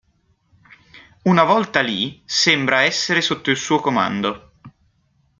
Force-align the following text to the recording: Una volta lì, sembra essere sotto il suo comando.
Una 1.25 1.43
volta 1.43 1.81
lì, 1.81 2.23
sembra 2.25 2.81
essere 2.81 3.21
sotto 3.21 3.51
il 3.51 3.57
suo 3.57 3.77
comando. 3.79 4.53